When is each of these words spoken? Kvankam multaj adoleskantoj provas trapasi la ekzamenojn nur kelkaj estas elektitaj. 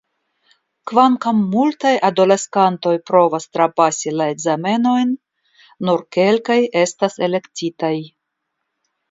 Kvankam 0.91 1.41
multaj 1.55 1.91
adoleskantoj 2.09 2.93
provas 3.09 3.45
trapasi 3.57 4.15
la 4.21 4.27
ekzamenojn 4.37 5.13
nur 5.91 6.03
kelkaj 6.19 6.59
estas 6.83 7.21
elektitaj. 7.31 7.95